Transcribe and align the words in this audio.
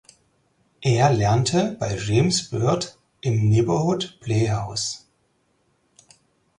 Er 0.81 1.13
lernte 1.13 1.77
bei 1.79 1.95
James 1.95 2.49
Beard 2.49 2.97
im 3.21 3.49
Neighbourhood 3.51 4.17
Playhouse. 4.19 5.05